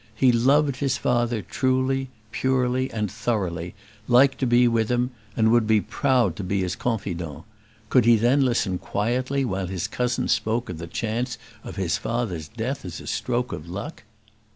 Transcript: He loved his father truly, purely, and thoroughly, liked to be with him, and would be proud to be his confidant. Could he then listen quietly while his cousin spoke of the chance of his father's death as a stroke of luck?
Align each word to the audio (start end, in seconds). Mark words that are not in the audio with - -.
He 0.15 0.31
loved 0.31 0.77
his 0.77 0.97
father 0.97 1.43
truly, 1.43 2.09
purely, 2.31 2.89
and 2.89 3.11
thoroughly, 3.11 3.75
liked 4.07 4.39
to 4.39 4.47
be 4.47 4.67
with 4.67 4.89
him, 4.89 5.11
and 5.37 5.51
would 5.51 5.67
be 5.67 5.79
proud 5.79 6.35
to 6.37 6.43
be 6.43 6.61
his 6.61 6.75
confidant. 6.75 7.43
Could 7.89 8.05
he 8.05 8.15
then 8.15 8.41
listen 8.43 8.79
quietly 8.79 9.45
while 9.45 9.67
his 9.67 9.87
cousin 9.87 10.27
spoke 10.27 10.69
of 10.69 10.79
the 10.79 10.87
chance 10.87 11.37
of 11.63 11.75
his 11.75 11.99
father's 11.99 12.47
death 12.47 12.83
as 12.83 12.99
a 12.99 13.05
stroke 13.05 13.53
of 13.53 13.69
luck? 13.69 14.01